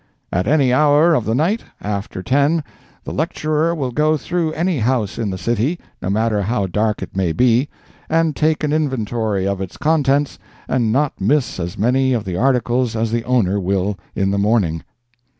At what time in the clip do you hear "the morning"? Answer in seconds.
14.31-14.81